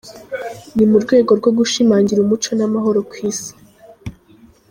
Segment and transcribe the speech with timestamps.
[0.75, 3.51] Ni mu rwego rwo gushimangira umuco n’amahoro ku isi.